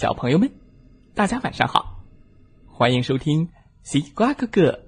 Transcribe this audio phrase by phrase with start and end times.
[0.00, 0.50] 小朋友们，
[1.14, 2.02] 大家晚上好！
[2.64, 3.50] 欢迎收听
[3.82, 4.86] 西瓜哥哥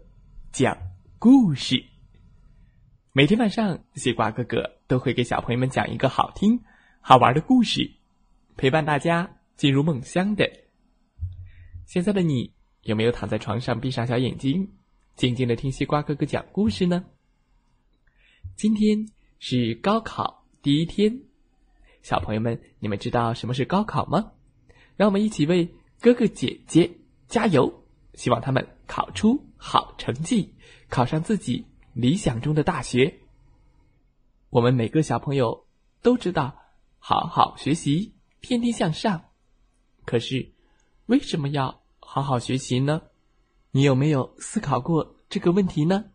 [0.52, 0.74] 讲
[1.18, 1.84] 故事。
[3.12, 6.62] 每天晚上，西瓜哥哥都会给小朋友们讲一个好听、
[7.02, 7.92] 好玩的故事，
[8.56, 10.50] 陪伴大家进入梦乡的。
[11.84, 14.72] 现在的你有没有躺在床上，闭上小眼睛，
[15.14, 17.04] 静静的听西瓜哥哥讲故事呢？
[18.56, 21.20] 今天是高考第一天，
[22.00, 24.32] 小朋友们，你们知道什么是高考吗？
[25.02, 27.82] 让我们一起为哥哥姐姐加油，
[28.14, 30.54] 希望他们考出好成绩，
[30.88, 33.18] 考上自己理想中的大学。
[34.48, 35.66] 我们每个小朋友
[36.02, 36.56] 都知道，
[37.00, 39.24] 好好学习，天天向上。
[40.04, 40.52] 可是，
[41.06, 43.02] 为什么要好好学习呢？
[43.72, 46.12] 你有没有思考过这个问题呢？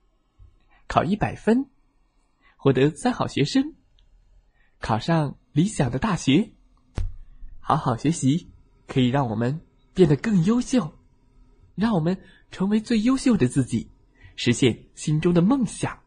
[0.87, 1.69] 考一百分，
[2.55, 3.75] 获得三好学生，
[4.79, 6.51] 考上理想的大学，
[7.59, 8.49] 好好学习。
[8.87, 9.61] 可以让我们
[9.93, 10.97] 变得更优秀，
[11.75, 12.17] 让我们
[12.49, 13.91] 成为最优秀的自己，
[14.35, 15.99] 实现心中的梦想。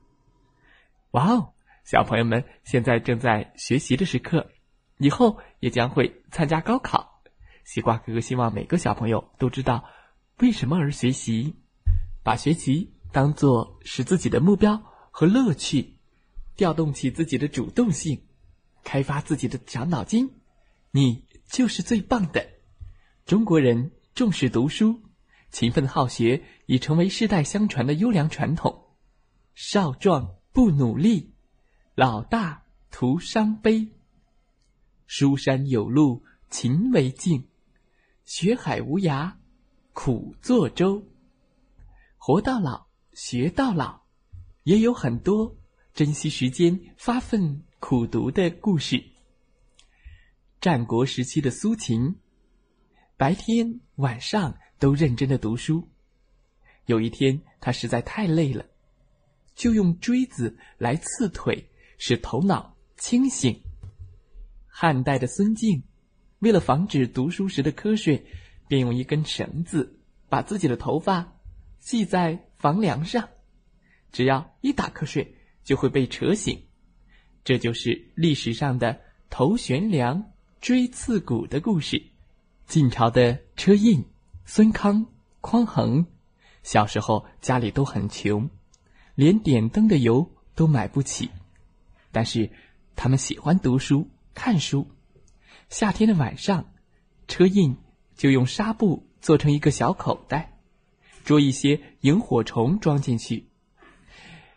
[1.12, 1.52] 哇哦，
[1.84, 4.50] 小朋友们现在正在学习的时刻，
[4.98, 7.22] 以后也将会参加高考。
[7.64, 9.84] 西瓜哥哥希望每个小朋友都知道
[10.38, 11.56] 为什么而学习，
[12.22, 15.98] 把学习当做是自己的目标和乐趣，
[16.56, 18.22] 调动起自己的主动性，
[18.82, 20.30] 开发自己的小脑筋，
[20.91, 22.59] 你就是最棒的。
[23.30, 25.02] 中国人重视读书，
[25.52, 28.96] 勤奋好学已成为世代相传的优良传统。
[29.54, 31.32] 少壮不努力，
[31.94, 33.86] 老大徒伤悲。
[35.06, 37.46] 书山有路勤为径，
[38.24, 39.34] 学海无涯
[39.92, 41.04] 苦作舟。
[42.16, 44.00] 活到老，学到老，
[44.64, 45.56] 也有很多
[45.94, 49.00] 珍惜时间、发奋苦读的故事。
[50.60, 52.16] 战国时期的苏秦。
[53.20, 55.86] 白天晚上都认真的读书。
[56.86, 58.64] 有一天，他实在太累了，
[59.54, 61.62] 就用锥子来刺腿，
[61.98, 63.60] 使头脑清醒。
[64.66, 65.82] 汉代的孙敬，
[66.38, 68.25] 为了防止读书时的瞌睡，
[68.66, 70.00] 便用一根绳子
[70.31, 71.31] 把自己的头发
[71.78, 73.28] 系在房梁上，
[74.12, 76.58] 只要一打瞌睡，就会被扯醒。
[77.44, 78.98] 这就是历史上的
[79.28, 80.32] 头悬梁、
[80.62, 82.02] 锥刺股的故事。
[82.70, 84.04] 晋朝的车胤、
[84.44, 85.04] 孙康、
[85.41, 86.06] 匡衡，
[86.62, 88.48] 小时候家里都很穷，
[89.16, 91.28] 连点灯的油都买不起。
[92.12, 92.48] 但是
[92.94, 94.86] 他们喜欢读书、看书。
[95.69, 96.72] 夏天的晚上，
[97.26, 97.76] 车胤
[98.14, 100.56] 就用纱布做成一个小口袋，
[101.25, 103.48] 捉一些萤火虫装进去。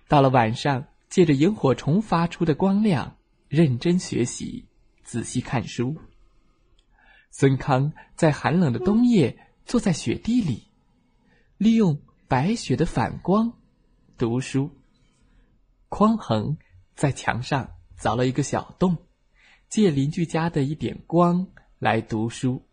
[0.07, 4.67] 到了晚上，借着萤火虫发出的光亮，认真学习，
[5.01, 5.97] 仔细看书。
[7.35, 9.35] 孙康在寒冷的冬夜
[9.65, 10.67] 坐在雪地里，
[11.57, 13.51] 利用白雪的反光
[14.19, 14.69] 读书。
[15.89, 16.55] 匡衡
[16.95, 18.95] 在墙上凿了一个小洞，
[19.67, 21.47] 借邻居家的一点光
[21.79, 22.63] 来读书。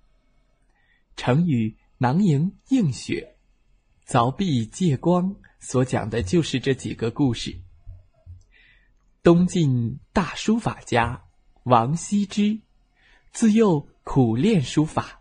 [1.16, 3.36] 成语“囊萤映雪”、
[4.06, 7.58] “凿壁借光”所讲的就是这几个故事。
[9.22, 11.24] 东晋大书法家
[11.62, 12.60] 王羲之，
[13.32, 13.88] 自幼。
[14.02, 15.20] 苦练书法，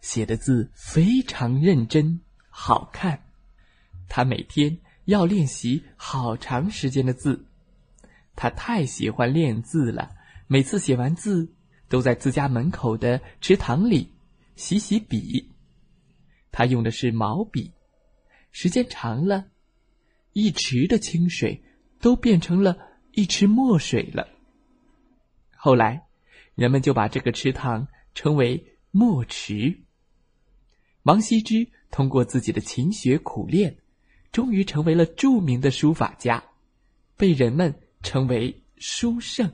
[0.00, 3.22] 写的字非常认真好看。
[4.08, 7.46] 他每天要练习好长时间的字，
[8.34, 10.10] 他太喜欢练字了。
[10.48, 11.52] 每次写完字，
[11.88, 14.12] 都在自家门口的池塘里
[14.56, 15.52] 洗洗笔。
[16.50, 17.72] 他用的是毛笔，
[18.50, 19.46] 时间长了，
[20.32, 21.62] 一池的清水
[22.00, 22.76] 都变成了
[23.12, 24.26] 一池墨水了。
[25.54, 26.09] 后来。
[26.60, 29.80] 人们就把这个池塘称为墨池。
[31.04, 33.78] 王羲之通过自己的勤学苦练，
[34.30, 36.44] 终于成为了著名的书法家，
[37.16, 39.50] 被人们称为书圣。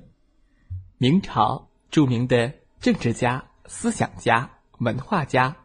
[0.98, 5.56] 明朝著名的政治家、思想家、文化家、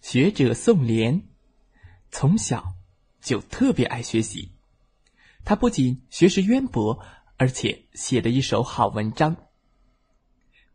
[0.00, 1.20] 学者宋濂，
[2.10, 2.64] 从小
[3.20, 4.52] 就特别爱学习。
[5.44, 6.98] 他不仅学识渊博，
[7.36, 9.36] 而且写了一手好文章。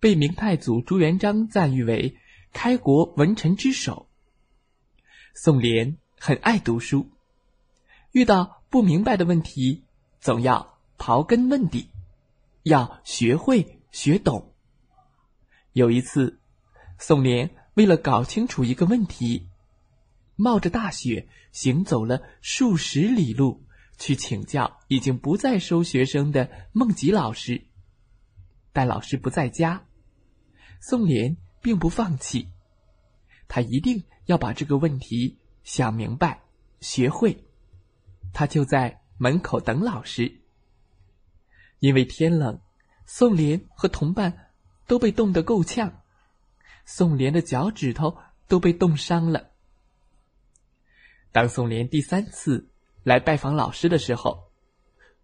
[0.04, 2.18] 被明太祖朱元璋赞誉为
[2.52, 4.10] 开国文臣之首。
[5.34, 7.08] 宋濂很爱读书，
[8.12, 9.86] 遇到不明白的问题，
[10.20, 11.88] 总要刨根问底，
[12.64, 14.54] 要学会学懂。
[15.72, 16.38] 有一次，
[17.00, 19.48] 宋濂为了搞清楚一个问题，
[20.36, 23.64] 冒着大雪行走了数十里路，
[23.98, 27.68] 去请教已经不再收学生的孟吉老师，
[28.74, 29.86] 但老师不在家。
[30.86, 32.50] 宋濂并不放弃，
[33.48, 36.42] 他一定要把这个问题想明白、
[36.82, 37.46] 学会。
[38.34, 40.42] 他就在门口等老师。
[41.80, 42.60] 因为天冷，
[43.06, 44.52] 宋莲和同伴
[44.86, 46.02] 都被冻得够呛，
[46.84, 48.18] 宋莲的脚趾头
[48.50, 49.52] 都被冻伤了。
[51.32, 52.70] 当宋莲第三次
[53.04, 54.52] 来拜访老师的时候，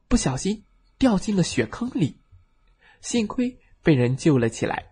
[0.07, 0.63] 不小心
[0.97, 2.21] 掉进了雪坑里，
[3.01, 4.85] 幸亏被人救了起来。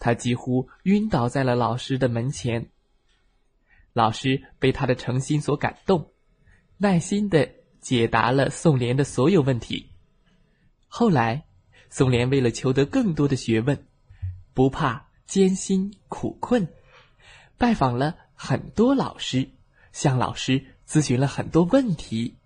[0.00, 2.70] 他几乎晕倒在了老师的门前。
[3.92, 6.12] 老师被他的诚心所感动，
[6.78, 7.48] 耐心的
[7.80, 9.90] 解答了宋濂的所有问题。
[10.88, 11.44] 后来，
[11.90, 13.86] 宋濂为了求得更多的学问，
[14.54, 16.66] 不怕艰辛苦困，
[17.58, 19.48] 拜访了很多老师，
[19.92, 22.36] 向老师咨询了很多问题，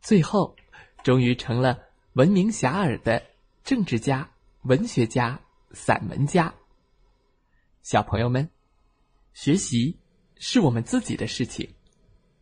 [0.00, 0.56] 最后，
[1.02, 1.78] 终于成了
[2.14, 3.22] 闻名遐迩的
[3.62, 4.30] 政治家、
[4.62, 5.38] 文学家、
[5.72, 6.52] 散文家。
[7.84, 8.48] 小朋友们，
[9.34, 9.98] 学习
[10.38, 11.68] 是我们自己的事情。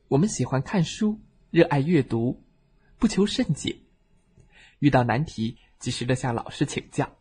[0.06, 2.44] 我们喜欢看书，热爱阅读，
[2.97, 3.77] 不求甚解。
[4.79, 7.17] 遇到难题，及时的向老师请教。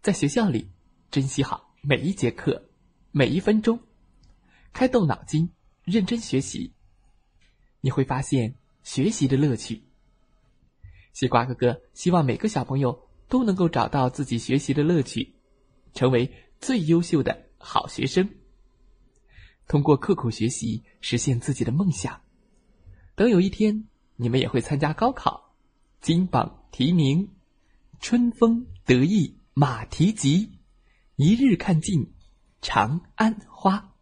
[0.00, 0.70] 在学校里，
[1.10, 2.70] 珍惜好每一节课，
[3.10, 3.78] 每一分钟，
[4.72, 5.50] 开动脑筋，
[5.84, 6.72] 认真学习。
[7.82, 9.84] 你会发现学习的乐趣。
[11.12, 15.34] 西瓜哥哥希望每个小朋友都能够找到自己学习的乐趣，
[15.92, 16.32] 成为。
[16.64, 18.26] 最优秀的好学生，
[19.68, 22.22] 通过刻苦学习实现自己的梦想。
[23.14, 25.54] 等有一天你们也会参加高考，
[26.00, 27.28] 金榜题名，
[28.00, 30.52] 春风得意马蹄疾，
[31.16, 32.14] 一日看尽
[32.62, 33.92] 长安花。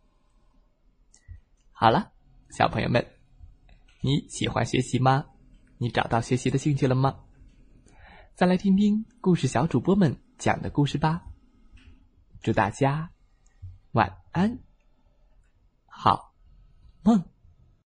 [1.72, 2.12] 好了，
[2.56, 3.04] 小朋友们，
[4.02, 5.26] 你喜欢学习吗？
[5.78, 7.24] 你找到学习的兴趣了吗？
[8.36, 11.24] 再来听听故事小主播们讲的故事吧。
[12.42, 13.10] 祝大家
[13.92, 14.58] 晚安，
[15.86, 16.34] 好
[17.02, 17.31] 梦。